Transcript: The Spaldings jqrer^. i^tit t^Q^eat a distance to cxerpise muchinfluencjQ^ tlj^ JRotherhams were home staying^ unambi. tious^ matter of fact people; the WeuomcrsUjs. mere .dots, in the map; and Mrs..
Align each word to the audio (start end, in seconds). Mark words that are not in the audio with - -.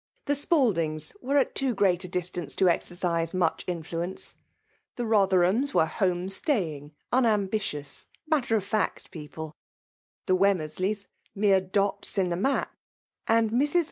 The 0.25 0.33
Spaldings 0.33 1.13
jqrer^. 1.23 1.45
i^tit 1.53 1.75
t^Q^eat 1.75 2.03
a 2.03 2.07
distance 2.07 2.55
to 2.55 2.65
cxerpise 2.65 3.35
muchinfluencjQ^ 3.35 4.33
tlj^ 4.97 5.29
JRotherhams 5.29 5.75
were 5.75 5.85
home 5.85 6.25
staying^ 6.27 6.89
unambi. 7.13 7.49
tious^ 7.51 8.07
matter 8.25 8.55
of 8.55 8.63
fact 8.63 9.11
people; 9.11 9.55
the 10.25 10.35
WeuomcrsUjs. 10.35 11.05
mere 11.35 11.61
.dots, 11.61 12.17
in 12.17 12.29
the 12.29 12.35
map; 12.35 12.73
and 13.27 13.51
Mrs.. 13.51 13.79